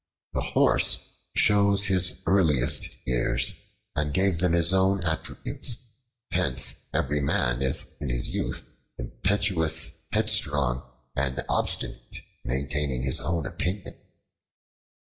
[0.33, 0.97] The Horse
[1.35, 3.53] chose his earliest years
[3.95, 5.77] and gave them his own attributes:
[6.31, 8.65] hence every man is in his youth
[8.97, 10.81] impetuous, headstrong,
[11.15, 13.93] and obstinate in maintaining his own opinion.